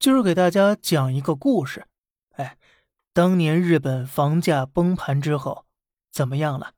[0.00, 1.84] 今儿给大家讲一个故事。
[2.36, 2.56] 哎，
[3.12, 5.66] 当年日本房价崩盘之后，
[6.12, 6.74] 怎么样了？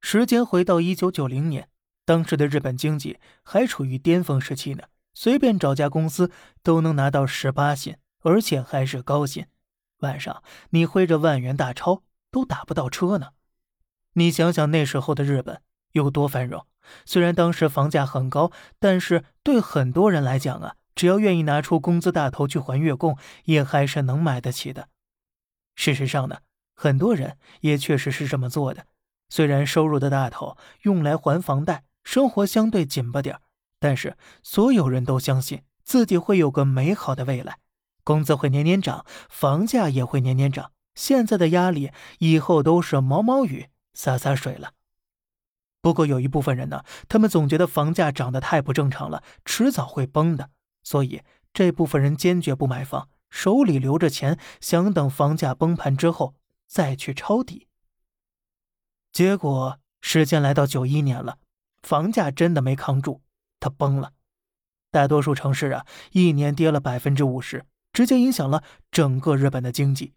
[0.00, 1.68] 时间回到一九九零年，
[2.04, 4.84] 当时的日本经济还处于巅峰时期呢，
[5.14, 6.30] 随便找家公司
[6.62, 9.44] 都能拿到十八薪，而且还是高薪。
[9.98, 13.30] 晚上你挥着万元大钞都打不到车呢。
[14.12, 15.60] 你想想那时候的日本
[15.90, 16.64] 有多繁荣。
[17.04, 24.88] 虽然当时房价很高，但是对很多人来讲啊，只要愿意拿出工资大头去还月供，也还是能买得起的。
[25.76, 26.38] 事实上呢，
[26.74, 28.86] 很多人也确实是这么做的。
[29.28, 33.38] 虽然收入的大头用来还房贷，生活相对紧巴点
[33.78, 37.58] 但是所有人都相信自己会有个美好的未来，
[38.02, 40.72] 工资会年年涨，房价也会年年涨。
[40.94, 44.72] 现在的压力，以后都是毛毛雨洒洒水了。
[45.82, 50.50] 不过有一部分人呢，他们总觉得房价涨得太不正常了，迟早会崩的，
[50.86, 51.20] 所以
[51.52, 56.36] 这部分人坚决不买房，手里留着钱，想等房价崩盘之后
[56.68, 57.66] 再去抄底。
[59.12, 61.38] 结果时间来到九一年了，
[61.82, 63.20] 房价真的没扛住，
[63.58, 64.12] 它崩了。
[64.92, 68.62] 大多数城市啊，一年跌了百分之五十，直接影响了
[68.92, 70.12] 整个日本的经济。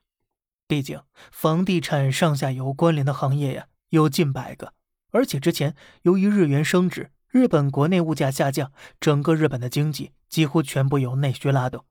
[0.68, 4.76] 毕竟房地产上下游关联的行业呀，有近百个。
[5.10, 11.84] 而且之前由于日元升值，日本国内物价下降，整个日本的经济几乎全部由内需拉动，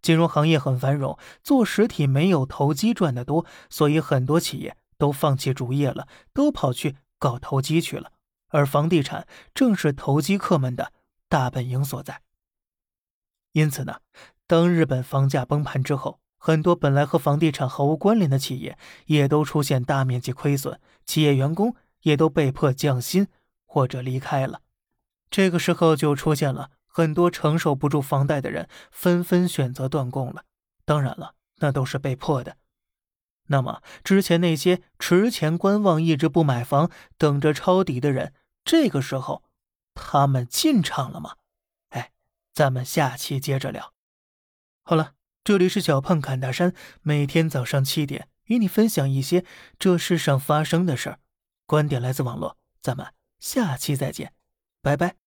[0.00, 8.12] 金融行业很繁荣，做实体没有投机赚得多，所以很多企业都放弃主业了，都跑去搞投机去了。
[8.48, 10.92] 而房地产正是投机客们的
[11.28, 12.22] 大本营所在。
[13.52, 14.00] 因此呢，
[14.46, 21.76] 当日本房价崩盘之后，很多本来和房地产毫无关联的企业也都出现大面积亏损，企业员工。
[22.02, 23.28] 也都被迫降薪
[23.64, 24.60] 或者离开了，
[25.30, 30.44] 这个时候就出现了很多承受不住房贷的人，纷纷选择断供了。
[30.84, 32.58] 当然了，那都是被迫的。
[33.46, 38.34] 那么之前那些持钱观望、一直不买房、等着抄底的人，
[38.64, 39.42] 这个时候
[39.94, 41.36] 他们进场了吗？
[41.88, 42.12] 哎，
[42.52, 43.94] 咱们下期接着聊。
[44.84, 49.44] 好了，这里是小胖侃大山，每天早上七点与你分享一些
[49.78, 51.18] 这世上发生的事儿。
[51.66, 54.34] 观点来自网络，咱们下期再见，
[54.82, 55.21] 拜拜。